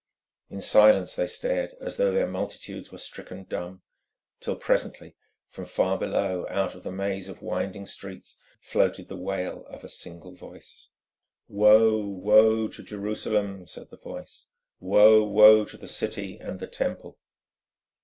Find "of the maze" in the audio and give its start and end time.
6.73-7.29